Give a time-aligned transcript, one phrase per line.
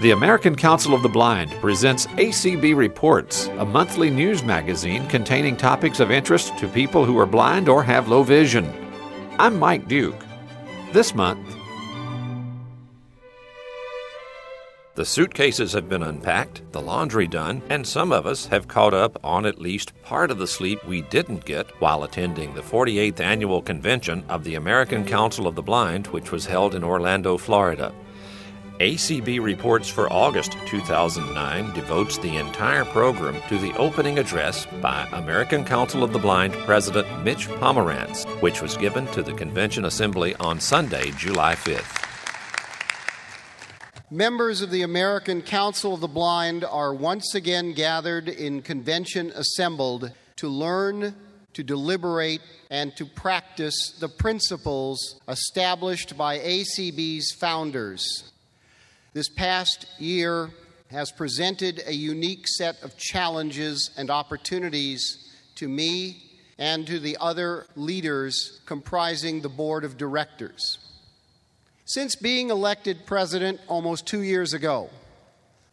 [0.00, 6.00] The American Council of the Blind presents ACB Reports, a monthly news magazine containing topics
[6.00, 8.72] of interest to people who are blind or have low vision.
[9.38, 10.24] I'm Mike Duke.
[10.94, 11.46] This month,
[14.94, 19.18] the suitcases have been unpacked, the laundry done, and some of us have caught up
[19.22, 23.60] on at least part of the sleep we didn't get while attending the 48th annual
[23.60, 27.92] convention of the American Council of the Blind, which was held in Orlando, Florida.
[28.80, 35.66] ACB Reports for August 2009 devotes the entire program to the opening address by American
[35.66, 40.58] Council of the Blind President Mitch Pomerantz, which was given to the Convention Assembly on
[40.58, 42.06] Sunday, July 5th.
[44.10, 50.10] Members of the American Council of the Blind are once again gathered in convention assembled
[50.36, 51.14] to learn,
[51.52, 58.30] to deliberate, and to practice the principles established by ACB's founders.
[59.12, 60.50] This past year
[60.92, 66.22] has presented a unique set of challenges and opportunities to me
[66.58, 70.78] and to the other leaders comprising the board of directors.
[71.86, 74.90] Since being elected president almost two years ago,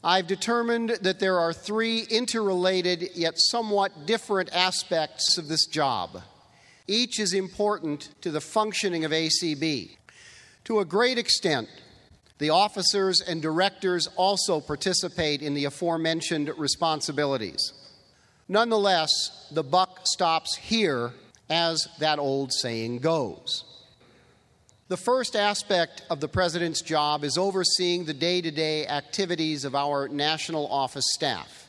[0.04, 6.24] I've determined that there are three interrelated yet somewhat different aspects of this job.
[6.88, 9.96] Each is important to the functioning of ACB.
[10.64, 11.70] To a great extent,
[12.40, 17.74] the officers and directors also participate in the aforementioned responsibilities.
[18.48, 21.12] Nonetheless, the buck stops here,
[21.50, 23.64] as that old saying goes.
[24.90, 29.76] The first aspect of the President's job is overseeing the day to day activities of
[29.76, 31.68] our national office staff.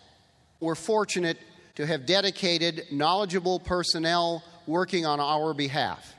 [0.61, 1.39] We're fortunate
[1.77, 6.15] to have dedicated, knowledgeable personnel working on our behalf.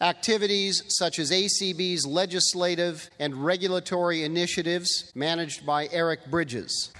[0.00, 6.92] Activities such as ACB's legislative and regulatory initiatives, managed by Eric Bridges.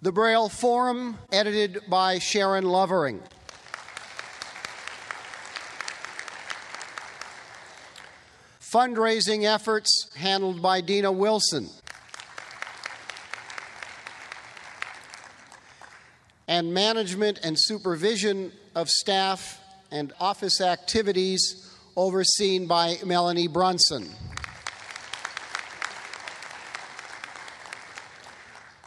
[0.00, 3.20] The Braille Forum, edited by Sharon Lovering.
[8.60, 11.68] Fundraising efforts handled by Dina Wilson.
[16.50, 19.60] And management and supervision of staff
[19.92, 24.10] and office activities overseen by Melanie Brunson.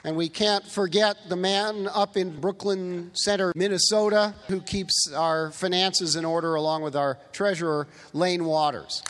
[0.03, 6.17] And we can't forget the man up in Brooklyn Center, Minnesota, who keeps our finances
[6.17, 9.01] in order along with our treasurer, Lane Waters.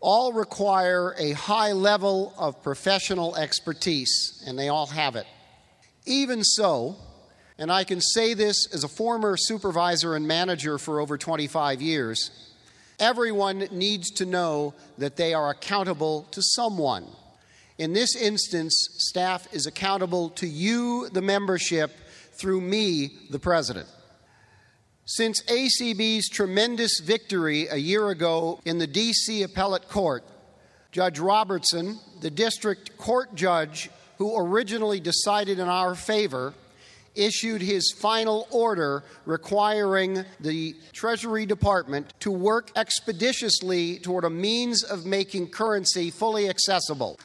[0.00, 5.26] All require a high level of professional expertise, and they all have it.
[6.06, 6.96] Even so,
[7.58, 12.30] and I can say this as a former supervisor and manager for over 25 years,
[13.00, 17.06] everyone needs to know that they are accountable to someone.
[17.76, 21.92] In this instance, staff is accountable to you, the membership,
[22.32, 23.88] through me, the president.
[25.10, 29.42] Since ACB's tremendous victory a year ago in the D.C.
[29.42, 30.22] Appellate Court,
[30.92, 36.52] Judge Robertson, the district court judge who originally decided in our favor,
[37.14, 45.06] issued his final order requiring the Treasury Department to work expeditiously toward a means of
[45.06, 47.18] making currency fully accessible.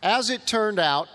[0.00, 1.08] As it turned out,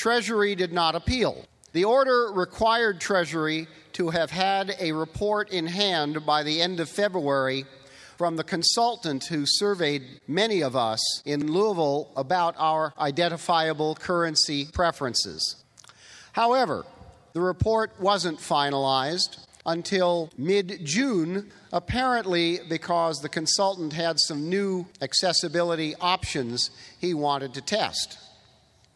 [0.00, 1.44] Treasury did not appeal.
[1.74, 6.88] The order required Treasury to have had a report in hand by the end of
[6.88, 7.66] February
[8.16, 15.62] from the consultant who surveyed many of us in Louisville about our identifiable currency preferences.
[16.32, 16.86] However,
[17.34, 19.36] the report wasn't finalized
[19.66, 27.60] until mid June, apparently because the consultant had some new accessibility options he wanted to
[27.60, 28.16] test.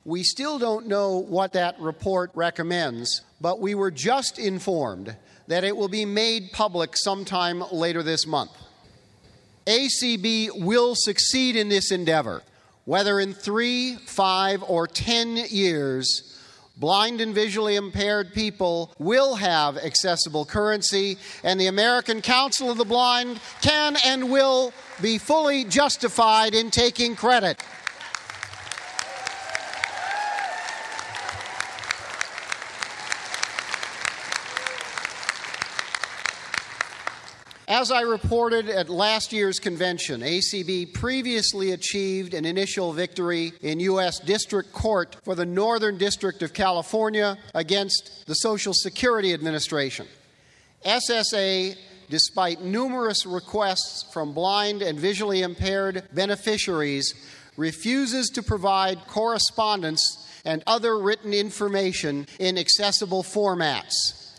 [0.07, 5.17] We still don't know what that report recommends, but we were just informed
[5.47, 8.51] that it will be made public sometime later this month.
[9.67, 12.43] ACB will succeed in this endeavor,
[12.85, 16.39] whether in three, five, or ten years.
[16.77, 22.85] Blind and visually impaired people will have accessible currency, and the American Council of the
[22.85, 27.63] Blind can and will be fully justified in taking credit.
[37.67, 44.21] As I reported at last year's convention, ACB previously achieved an initial victory in U.S.
[44.21, 50.07] District Court for the Northern District of California against the Social Security Administration.
[50.85, 51.75] SSA,
[52.11, 57.15] despite numerous requests from blind and visually impaired beneficiaries,
[57.57, 64.35] refuses to provide correspondence and other written information in accessible formats.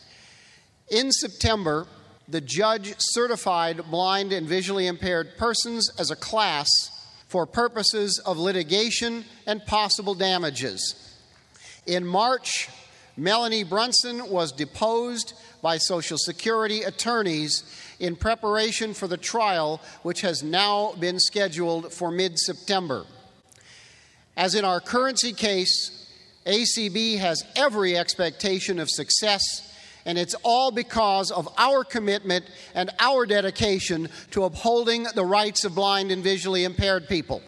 [0.92, 1.88] In September,
[2.27, 6.69] the judge certified blind and visually impaired persons as a class
[7.27, 11.16] for purposes of litigation and possible damages.
[11.86, 12.69] In March,
[13.18, 17.63] Melanie Brunson was deposed by Social Security attorneys
[18.00, 23.06] in preparation for the trial, which has now been scheduled for mid September.
[24.36, 26.07] As in our currency case,
[26.45, 29.75] ACB has every expectation of success
[30.06, 35.75] and it's all because of our commitment and our dedication to upholding the rights of
[35.75, 37.42] blind and visually impaired people.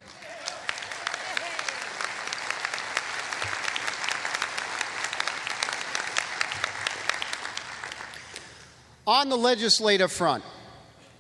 [9.05, 10.43] On the legislative front,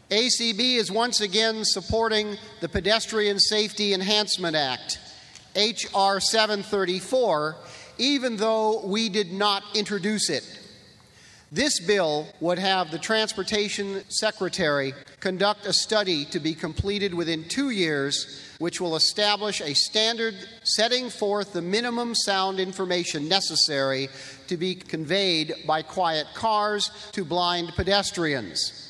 [0.09, 4.99] ACB is once again supporting the Pedestrian Safety Enhancement Act,
[5.55, 6.19] H.R.
[6.19, 7.55] 734,
[7.97, 10.56] even though we did not introduce it.
[11.51, 17.69] This bill would have the Transportation Secretary conduct a study to be completed within two
[17.69, 24.09] years, which will establish a standard setting forth the minimum sound information necessary
[24.47, 28.83] to be conveyed by quiet cars to blind pedestrians.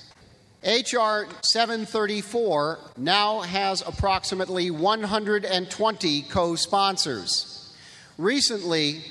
[0.64, 1.28] H.R.
[1.42, 7.72] 734 now has approximately 120 co sponsors.
[8.18, 9.04] Recently,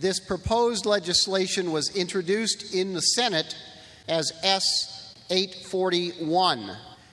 [0.00, 3.54] this proposed legislation was introduced in the Senate
[4.08, 6.70] as S 841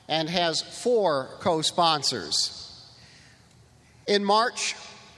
[0.07, 2.53] and has four co sponsors.
[4.07, 4.75] In March,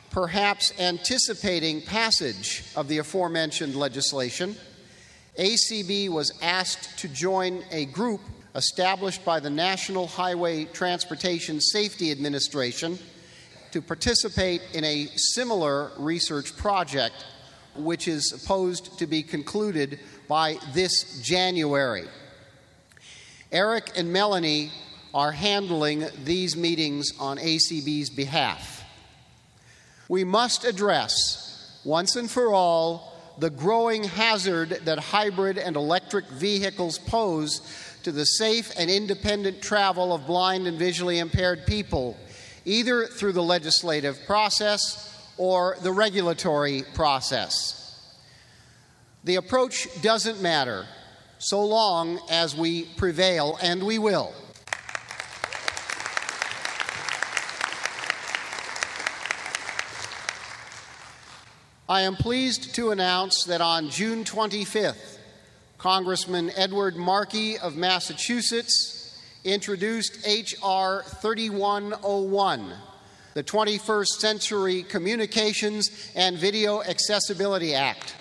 [0.10, 4.56] perhaps anticipating passage of the aforementioned legislation,
[5.38, 8.22] ACB was asked to join a group
[8.56, 12.98] established by the National Highway Transportation Safety Administration
[13.72, 17.14] to participate in a similar research project
[17.76, 22.08] which is supposed to be concluded by this January.
[23.52, 24.72] Eric and Melanie
[25.14, 28.84] are handling these meetings on ACB's behalf.
[30.08, 37.00] We must address, once and for all, the growing hazard that hybrid and electric vehicles
[37.00, 37.62] pose
[38.04, 42.18] to the safe and independent travel of blind and visually impaired people,
[42.66, 45.09] either through the legislative process
[45.40, 47.98] or the regulatory process.
[49.24, 50.86] The approach doesn't matter
[51.40, 54.34] so long as we prevail, and we will.
[61.88, 65.18] I am pleased to announce that on June 25th,
[65.78, 71.04] Congressman Edward Markey of Massachusetts introduced H.R.
[71.04, 72.74] 3101
[73.40, 78.14] the 21st Century Communications and Video Accessibility Act.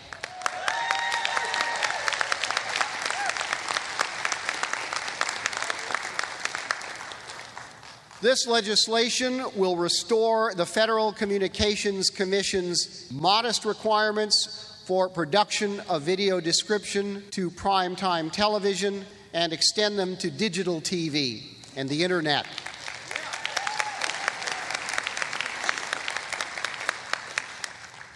[8.22, 17.24] This legislation will restore the Federal Communications Commission's modest requirements for production of video description
[17.32, 21.42] to primetime television and extend them to digital TV
[21.74, 22.46] and the internet.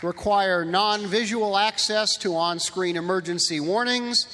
[0.02, 4.26] Require non visual access to on screen emergency warnings,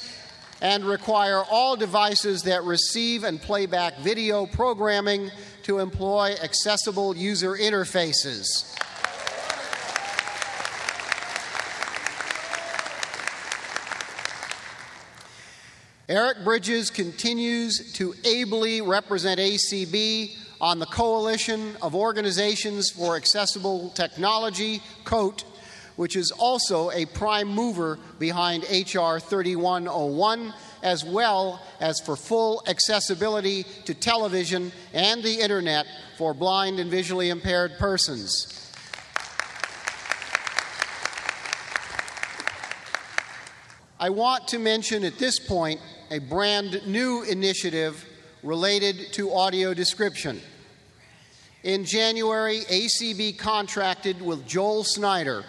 [0.61, 5.31] and require all devices that receive and play back video programming
[5.63, 8.75] to employ accessible user interfaces.
[16.09, 24.81] Eric Bridges continues to ably represent ACB on the Coalition of Organizations for Accessible Technology,
[25.03, 25.43] COAT,
[25.95, 29.19] which is also a prime mover behind H.R.
[29.19, 30.53] 3101,
[30.83, 35.85] as well as for full accessibility to television and the internet
[36.17, 38.55] for blind and visually impaired persons.
[44.01, 48.05] I want to mention at this point a brand new initiative
[48.43, 50.39] related to audio description.
[51.63, 55.43] In January, ACB contracted with Joel Snyder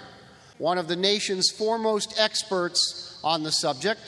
[0.61, 3.99] one of the nation's foremost experts on the subject,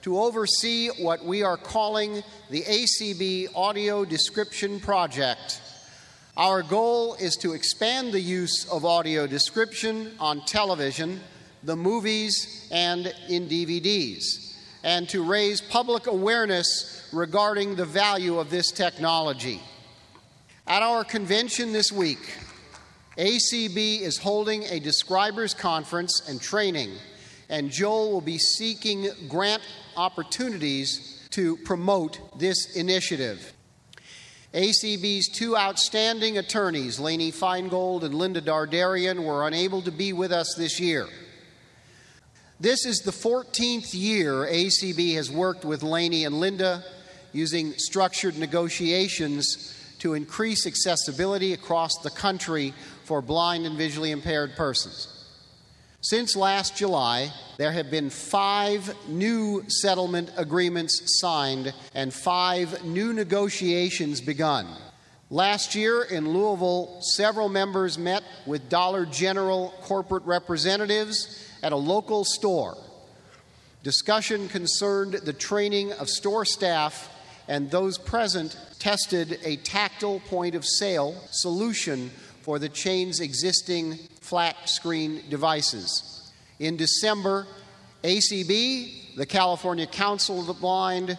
[0.00, 5.60] to oversee what we are calling the ACB Audio Description Project.
[6.38, 11.20] Our goal is to expand the use of audio description on television,
[11.64, 18.70] the movies, and in DVDs, and to raise public awareness regarding the value of this
[18.70, 19.60] technology.
[20.66, 22.38] At our convention this week,
[23.20, 26.90] ACB is holding a describers conference and training,
[27.50, 29.62] and Joel will be seeking grant
[29.94, 33.52] opportunities to promote this initiative.
[34.54, 40.54] ACB's two outstanding attorneys, Lainey Feingold and Linda Dardarian, were unable to be with us
[40.56, 41.06] this year.
[42.58, 46.82] This is the 14th year ACB has worked with Lainey and Linda
[47.34, 52.72] using structured negotiations to increase accessibility across the country
[53.10, 55.26] for blind and visually impaired persons.
[56.00, 64.20] Since last July, there have been five new settlement agreements signed and five new negotiations
[64.20, 64.68] begun.
[65.28, 72.24] Last year in Louisville, several members met with Dollar General corporate representatives at a local
[72.24, 72.76] store.
[73.82, 77.12] Discussion concerned the training of store staff,
[77.48, 82.12] and those present tested a tactile point of sale solution
[82.50, 86.32] for the chain's existing flat screen devices.
[86.58, 87.46] In December,
[88.02, 91.16] ACB, the California Council of the Blind,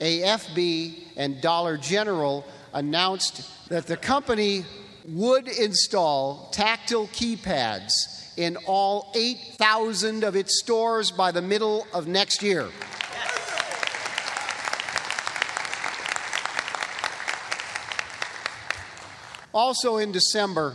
[0.00, 4.64] AFB, and Dollar General announced that the company
[5.06, 7.92] would install tactile keypads
[8.36, 12.68] in all 8,000 of its stores by the middle of next year.
[19.54, 20.74] Also in December,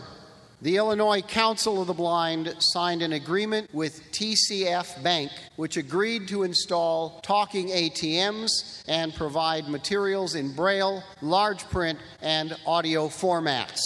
[0.62, 6.43] the Illinois Council of the Blind signed an agreement with TCF Bank, which agreed to
[6.43, 13.79] install talking ATMs and provide materials in braille, large print, and audio formats.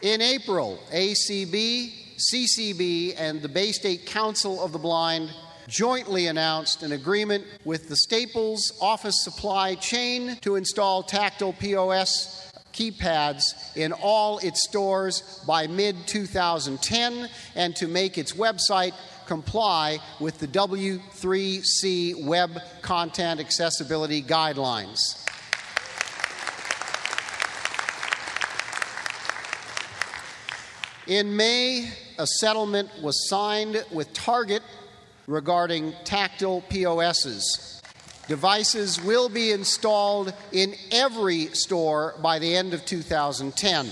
[0.00, 1.92] In April, ACB,
[2.32, 5.30] CCB, and the Bay State Council of the Blind
[5.68, 13.76] jointly announced an agreement with the Staples office supply chain to install tactile POS keypads
[13.76, 18.94] in all its stores by mid 2010 and to make its website
[19.26, 25.18] comply with the W3C Web Content Accessibility Guidelines.
[31.06, 34.62] In May, a settlement was signed with Target
[35.32, 37.80] regarding tactile POSs.
[38.28, 43.88] Devices will be installed in every store by the end of 2010.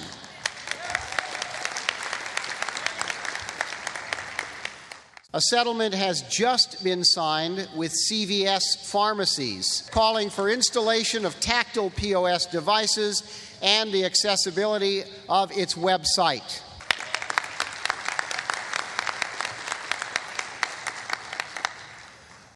[5.32, 12.46] A settlement has just been signed with CVS pharmacies, calling for installation of tactile POS
[12.46, 13.22] devices
[13.62, 16.60] and the accessibility of its website.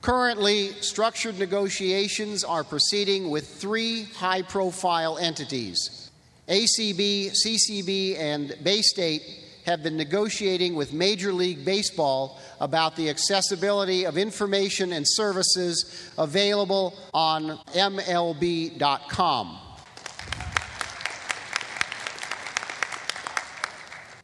[0.04, 6.10] Currently, structured negotiations are proceeding with three high profile entities.
[6.46, 9.22] ACB, CCB, and Bay State
[9.64, 16.94] have been negotiating with Major League Baseball about the accessibility of information and services available
[17.14, 19.58] on MLB.com.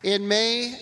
[0.02, 0.78] In May,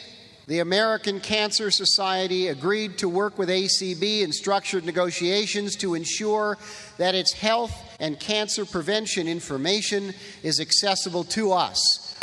[0.49, 6.57] the American Cancer Society agreed to work with ACB in structured negotiations to ensure
[6.97, 12.17] that its health and cancer prevention information is accessible to us.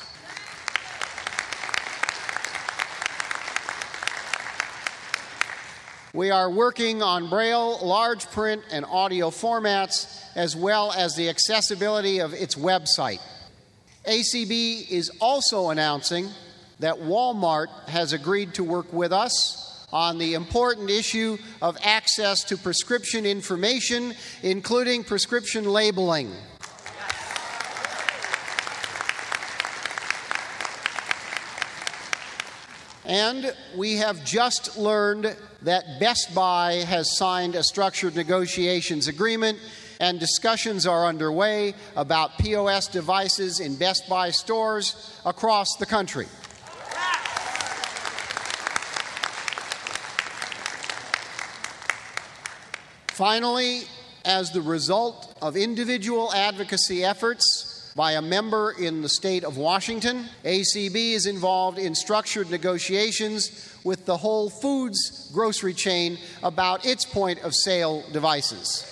[6.11, 12.21] We are working on Braille, large print, and audio formats, as well as the accessibility
[12.21, 13.19] of its website.
[14.07, 16.29] ACB is also announcing
[16.79, 22.57] that Walmart has agreed to work with us on the important issue of access to
[22.57, 24.13] prescription information,
[24.43, 26.31] including prescription labeling.
[33.05, 39.59] And we have just learned that Best Buy has signed a structured negotiations agreement,
[39.99, 46.27] and discussions are underway about POS devices in Best Buy stores across the country.
[53.15, 53.83] Finally,
[54.25, 60.25] as the result of individual advocacy efforts, by a member in the state of Washington.
[60.43, 67.41] ACB is involved in structured negotiations with the Whole Foods grocery chain about its point
[67.41, 68.83] of sale devices.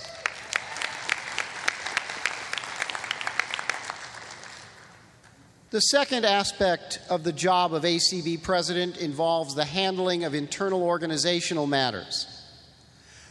[5.72, 11.68] The second aspect of the job of ACB president involves the handling of internal organizational
[11.68, 12.33] matters.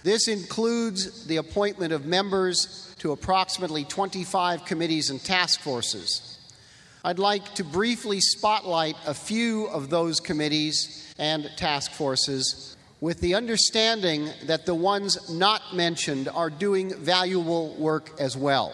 [0.02, 6.38] This includes the appointment of members to approximately 25 committees and task forces.
[7.04, 13.34] I'd like to briefly spotlight a few of those committees and task forces with the
[13.34, 18.72] understanding that the ones not mentioned are doing valuable work as well.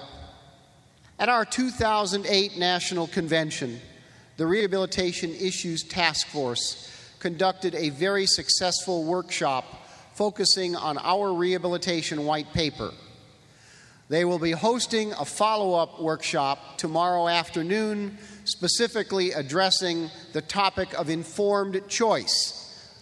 [1.19, 3.81] At our 2008 National Convention,
[4.37, 9.65] the Rehabilitation Issues Task Force conducted a very successful workshop
[10.19, 12.91] focusing on our rehabilitation white paper.
[14.09, 21.09] They will be hosting a follow up workshop tomorrow afternoon, specifically addressing the topic of
[21.09, 22.55] informed choice.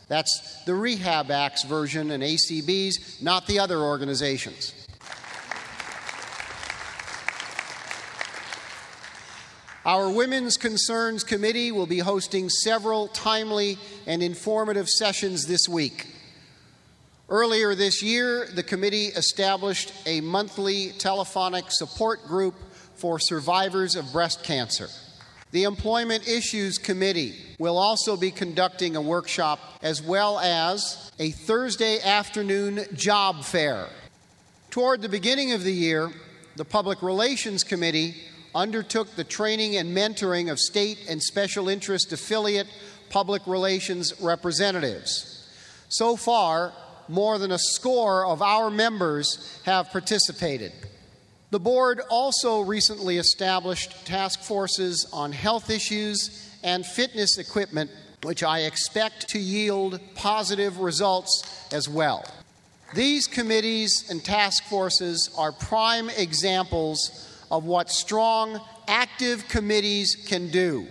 [0.09, 4.75] That's the Rehab Act's version and ACB's, not the other organizations.
[9.87, 16.09] Our Women's Concerns Committee will be hosting several timely and informative sessions this week.
[17.29, 22.55] Earlier this year, the committee established a monthly telephonic support group
[22.95, 24.87] for survivors of breast cancer.
[25.51, 32.01] The Employment Issues Committee will also be conducting a workshop as well as a Thursday
[32.01, 33.89] afternoon job fair.
[34.71, 36.13] Toward the beginning of the year,
[36.55, 38.15] the Public Relations Committee
[38.55, 42.69] undertook the training and mentoring of state and special interest affiliate
[43.11, 45.33] public relations representatives.
[45.89, 46.73] So far,
[47.09, 50.73] more than a score of our members have participated.
[51.51, 57.91] The board also recently established task forces on health issues and fitness equipment,
[58.23, 62.25] which I expect to yield positive results as well.
[62.95, 70.87] These committees and task forces are prime examples of what strong, active committees can do.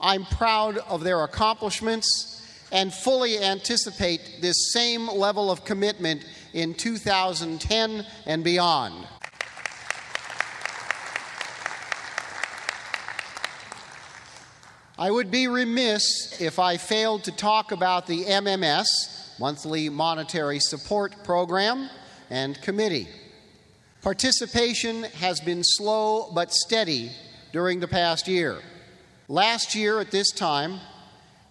[0.00, 2.37] I'm proud of their accomplishments
[2.70, 9.06] and fully anticipate this same level of commitment in 2010 and beyond.
[15.00, 21.22] I would be remiss if I failed to talk about the MMS, Monthly Monetary Support
[21.22, 21.88] Program,
[22.30, 23.06] and Committee.
[24.02, 27.12] Participation has been slow but steady
[27.52, 28.58] during the past year.
[29.28, 30.80] Last year, at this time,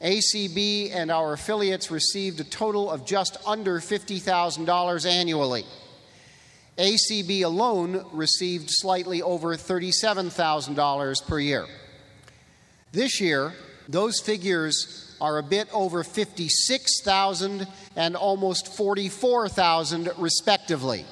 [0.02, 5.66] ACB and our affiliates received a total of just under $50,000 annually.
[6.78, 11.66] ACB alone received slightly over $37,000 per year.
[12.92, 13.54] This year,
[13.90, 21.06] those figures are a bit over 56,000 and almost 44,000 respectively.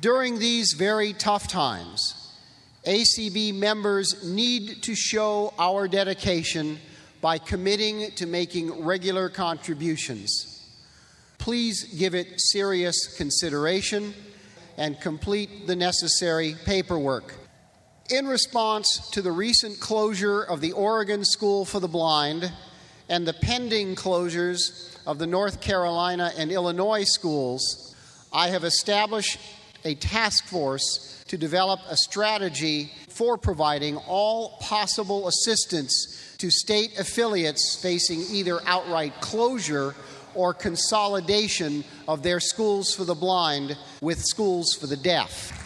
[0.00, 2.23] During these very tough times,
[2.86, 6.78] ACB members need to show our dedication
[7.22, 10.62] by committing to making regular contributions.
[11.38, 14.12] Please give it serious consideration
[14.76, 17.34] and complete the necessary paperwork.
[18.10, 22.52] In response to the recent closure of the Oregon School for the Blind
[23.08, 27.94] and the pending closures of the North Carolina and Illinois schools,
[28.30, 29.38] I have established
[29.84, 37.78] a task force to develop a strategy for providing all possible assistance to state affiliates
[37.80, 39.94] facing either outright closure
[40.34, 45.60] or consolidation of their schools for the blind with schools for the deaf.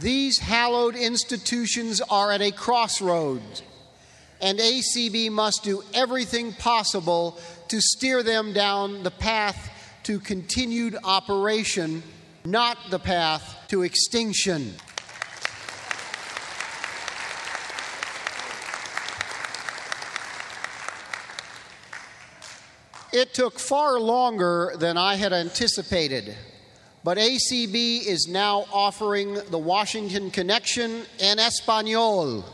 [0.00, 3.62] These hallowed institutions are at a crossroads,
[4.40, 9.68] and ACB must do everything possible to steer them down the path
[10.04, 12.02] to continued operation,
[12.44, 14.74] not the path to extinction.
[23.12, 26.34] It took far longer than I had anticipated,
[27.04, 32.44] but ACB is now offering the Washington Connection in Espanol.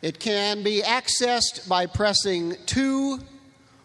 [0.00, 3.20] It can be accessed by pressing 2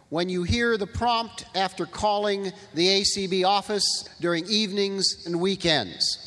[0.09, 6.25] when you hear the prompt after calling the ACB office during evenings and weekends.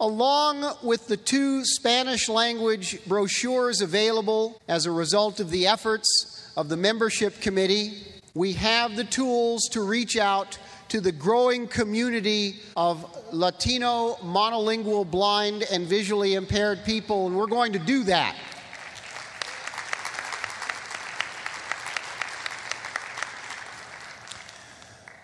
[0.00, 6.68] Along with the two Spanish language brochures available as a result of the efforts of
[6.68, 13.04] the membership committee, we have the tools to reach out to the growing community of
[13.32, 18.34] Latino monolingual blind and visually impaired people, and we're going to do that.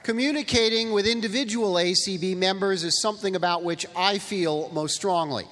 [0.05, 5.47] Communicating with individual ACB members is something about which I feel most strongly.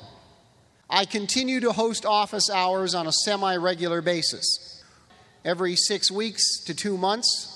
[0.91, 4.85] I continue to host office hours on a semi regular basis.
[5.43, 7.49] Every six weeks to two months,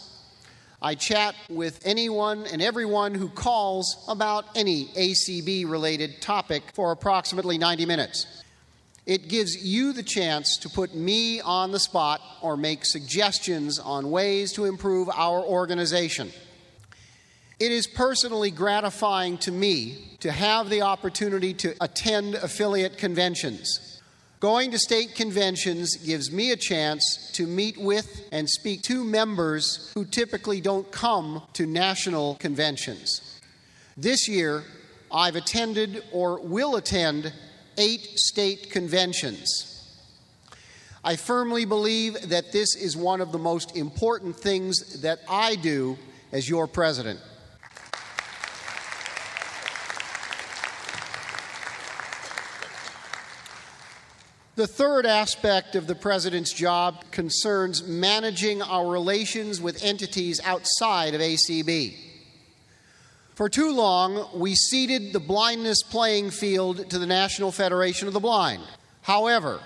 [0.80, 7.59] I chat with anyone and everyone who calls about any ACB related topic for approximately
[7.59, 8.42] 90 minutes.
[9.04, 14.11] It gives you the chance to put me on the spot or make suggestions on
[14.11, 16.32] ways to improve our organization.
[17.59, 24.03] It is personally gratifying to me to have the opportunity to attend affiliate conventions.
[24.40, 29.90] Going to state conventions gives me a chance to meet with and speak to members
[29.95, 33.40] who typically don't come to national conventions.
[33.97, 34.62] This year,
[35.11, 37.33] I've attended or will attend
[37.79, 39.73] eight state conventions.
[41.03, 45.97] I firmly believe that this is one of the most important things that I do
[46.33, 47.19] as your president.
[54.57, 61.21] The third aspect of the President's job concerns managing our relations with entities outside of
[61.21, 61.95] ACB.
[63.35, 68.21] For too long, we ceded the blindness playing field to the National Federation of the
[68.21, 68.62] Blind.
[69.03, 69.61] However,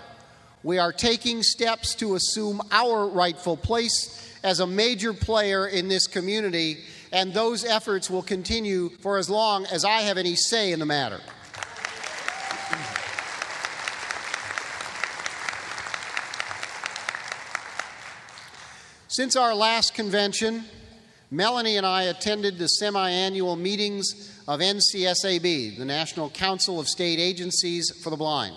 [0.65, 6.09] we are taking steps to assume our rightful place as a major player in this
[6.09, 6.79] community,
[7.13, 10.87] and those efforts will continue for as long as I have any say in the
[10.87, 11.21] matter.
[19.13, 20.63] Since our last convention,
[21.33, 27.19] Melanie and I attended the semi annual meetings of NCSAB, the National Council of State
[27.19, 28.55] Agencies for the Blind.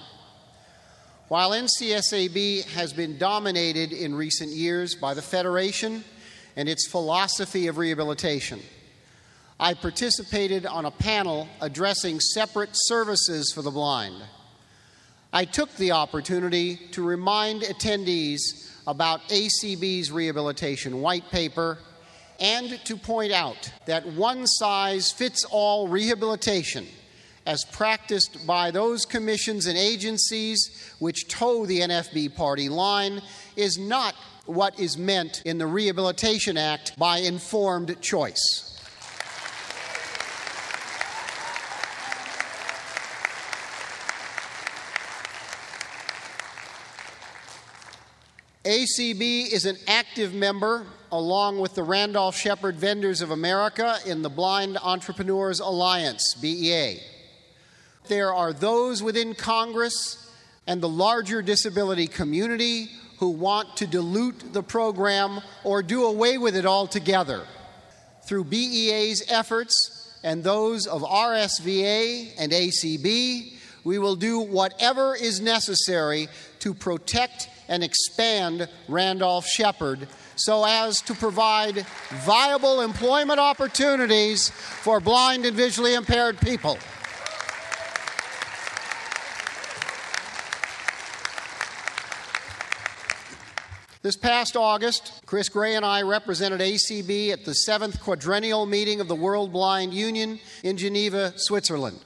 [1.28, 6.04] While NCSAB has been dominated in recent years by the Federation
[6.56, 8.60] and its philosophy of rehabilitation,
[9.60, 14.22] I participated on a panel addressing separate services for the blind.
[15.36, 21.78] I took the opportunity to remind attendees about ACB's rehabilitation white paper
[22.40, 26.86] and to point out that one size fits all rehabilitation,
[27.46, 33.22] as practiced by those commissions and agencies which toe the NFB party line,
[33.56, 34.16] is not
[34.46, 38.73] what is meant in the Rehabilitation Act by informed choice.
[48.66, 54.30] ACB is an active member, along with the Randolph Sheppard Vendors of America, in the
[54.30, 57.02] Blind Entrepreneurs Alliance, BEA.
[58.08, 60.32] There are those within Congress
[60.66, 66.56] and the larger disability community who want to dilute the program or do away with
[66.56, 67.46] it altogether.
[68.26, 76.30] Through BEA's efforts and those of RSVA and ACB, we will do whatever is necessary
[76.60, 81.86] to protect and expand Randolph Sheppard so as to provide
[82.26, 86.78] viable employment opportunities for blind and visually impaired people.
[94.04, 99.08] This past August, Chris Gray and I represented ACB at the seventh quadrennial meeting of
[99.08, 102.02] the World Blind Union in Geneva, Switzerland.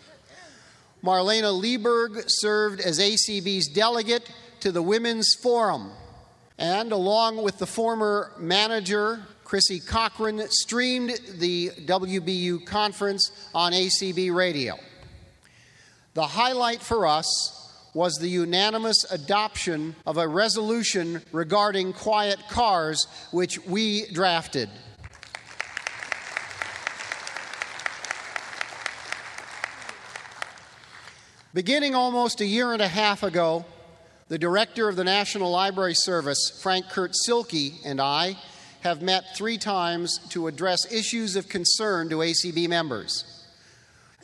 [1.04, 4.30] Marlaina Lieberg served as ACB's delegate
[4.62, 5.91] to the Women's Forum,
[6.58, 14.76] and along with the former manager, Chrissy Cochran, streamed the WBU conference on ACB radio.
[16.13, 17.54] The highlight for us
[17.93, 24.70] was the unanimous adoption of a resolution regarding quiet cars, which we drafted.
[31.54, 33.65] Beginning almost a year and a half ago,
[34.30, 38.38] the director of the National Library Service, Frank Kurt Cylke, and I
[38.82, 43.24] have met three times to address issues of concern to ACB members.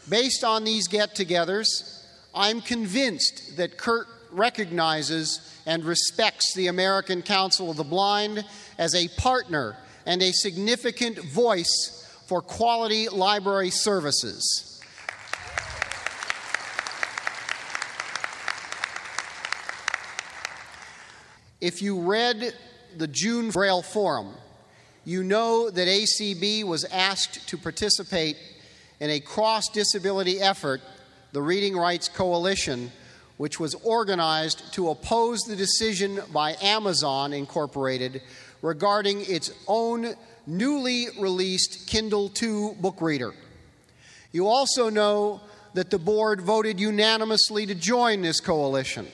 [0.10, 2.04] Based on these get togethers,
[2.36, 8.44] I'm convinced that Kurt recognizes and respects the American Council of the Blind
[8.78, 14.73] as a partner and a significant voice for quality library services.
[21.63, 22.54] If you read
[22.97, 24.34] the June Braille Forum,
[25.06, 28.36] you know that ACB was asked to participate
[28.99, 30.82] in a cross disability effort,
[31.32, 32.91] the Reading Rights Coalition,
[33.38, 38.21] which was organized to oppose the decision by Amazon Incorporated
[38.62, 43.34] regarding its own newly released Kindle 2 book reader.
[44.34, 45.39] You also know
[45.76, 49.08] that the board voted unanimously to join this coalition.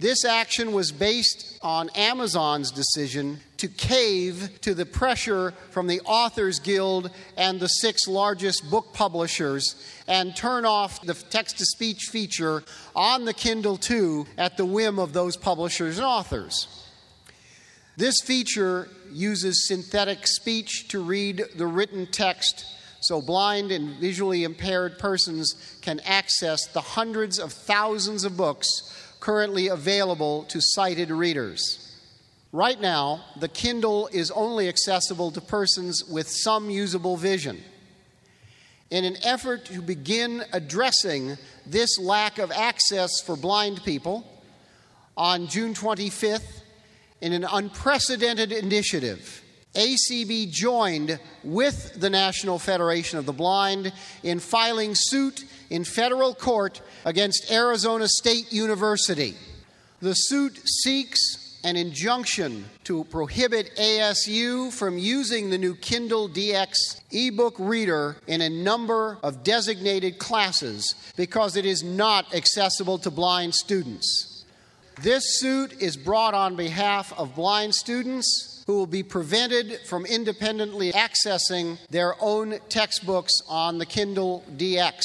[0.00, 6.60] This action was based on Amazon's decision to cave to the pressure from the Authors
[6.60, 9.74] Guild and the six largest book publishers
[10.06, 12.62] and turn off the text to speech feature
[12.94, 16.68] on the Kindle 2 at the whim of those publishers and authors.
[17.96, 22.66] This feature uses synthetic speech to read the written text
[23.00, 29.68] so blind and visually impaired persons can access the hundreds of thousands of books currently
[29.68, 31.84] available to sighted readers.
[32.52, 37.62] Right now, the Kindle is only accessible to persons with some usable vision.
[38.90, 44.26] In an effort to begin addressing this lack of access for blind people,
[45.14, 46.62] on June 25th,
[47.20, 49.42] in an unprecedented initiative,
[49.74, 56.80] ACB joined with the National Federation of the Blind in filing suit in federal court
[57.04, 59.34] against Arizona State University.
[60.00, 67.56] The suit seeks an injunction to prohibit ASU from using the new Kindle DX ebook
[67.58, 74.44] reader in a number of designated classes because it is not accessible to blind students.
[75.02, 80.92] This suit is brought on behalf of blind students who will be prevented from independently
[80.92, 85.02] accessing their own textbooks on the Kindle DX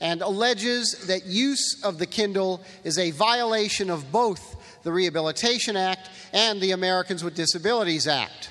[0.00, 6.10] and alleges that use of the Kindle is a violation of both the Rehabilitation Act
[6.32, 8.50] and the Americans with Disabilities Act.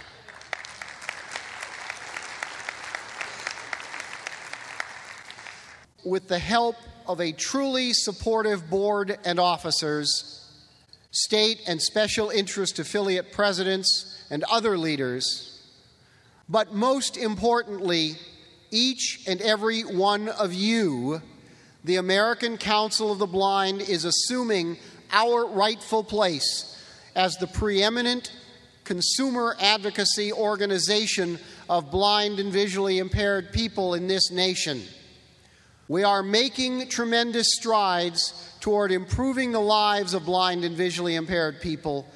[6.03, 6.75] With the help
[7.07, 10.41] of a truly supportive board and officers,
[11.11, 15.61] state and special interest affiliate presidents, and other leaders,
[16.49, 18.15] but most importantly,
[18.71, 21.21] each and every one of you
[21.85, 24.77] the American Council of the Blind is assuming
[25.11, 26.83] our rightful place
[27.15, 28.31] as the preeminent
[28.83, 31.37] consumer advocacy organization
[31.69, 34.81] of blind and visually impaired people in this nation.
[35.87, 42.07] We are making tremendous strides toward improving the lives of blind and visually impaired people,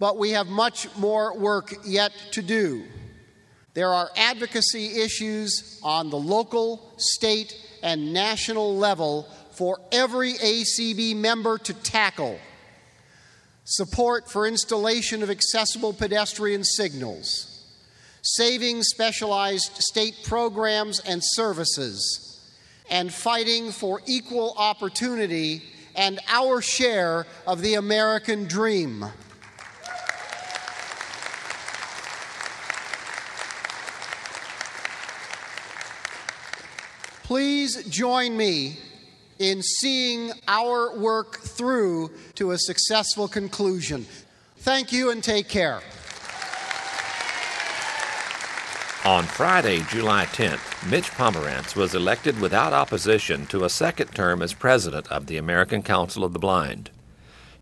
[0.00, 2.82] but we have much more work yet to do.
[3.74, 11.58] There are advocacy issues on the local, state, and national level for every ACB member
[11.58, 12.38] to tackle.
[13.64, 17.64] Support for installation of accessible pedestrian signals,
[18.22, 22.40] saving specialized state programs and services,
[22.90, 25.62] and fighting for equal opportunity
[25.94, 29.04] and our share of the American dream.
[37.32, 38.76] Please join me
[39.38, 44.04] in seeing our work through to a successful conclusion.
[44.58, 45.80] Thank you and take care.
[49.06, 54.52] On Friday, July 10th, Mitch Pomerantz was elected without opposition to a second term as
[54.52, 56.90] president of the American Council of the Blind.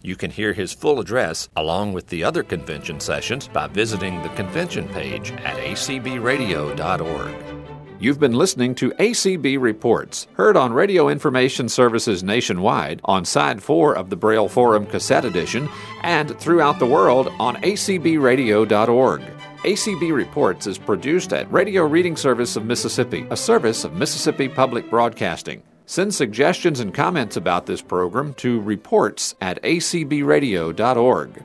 [0.02, 4.30] You can hear his full address along with the other convention sessions by visiting the
[4.30, 7.60] convention page at acbradio.org.
[8.02, 13.94] You've been listening to ACB Reports, heard on Radio Information Services nationwide on Side 4
[13.94, 15.68] of the Braille Forum Cassette Edition
[16.02, 19.20] and throughout the world on acbradio.org.
[19.64, 24.88] ACB Reports is produced at Radio Reading Service of Mississippi, a service of Mississippi Public
[24.88, 25.62] Broadcasting.
[25.84, 31.44] Send suggestions and comments about this program to reports at acbradio.org.